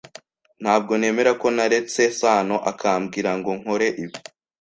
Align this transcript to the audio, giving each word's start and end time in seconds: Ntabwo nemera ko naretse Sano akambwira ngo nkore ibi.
Ntabwo 0.63 0.91
nemera 0.99 1.31
ko 1.41 1.47
naretse 1.55 2.01
Sano 2.19 2.55
akambwira 2.71 3.31
ngo 3.37 3.51
nkore 3.59 3.87
ibi. 4.03 4.17